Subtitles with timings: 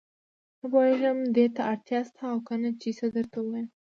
[0.59, 3.67] نه پوهېږم دې ته اړتیا شته او کنه چې څه درته ووايم.